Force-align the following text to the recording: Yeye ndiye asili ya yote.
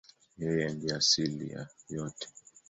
Yeye 0.41 0.65
ndiye 0.73 0.93
asili 0.99 1.45
ya 1.53 1.63
yote. 1.93 2.27